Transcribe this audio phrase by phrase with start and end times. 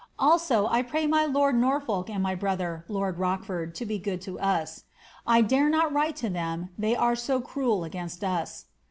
[0.17, 4.39] Also, I pray my lord Norfolk and my brother (lord Rochford) to be good to
[4.39, 4.85] us.
[5.27, 8.65] I dare not write to them, they are so cruel against us."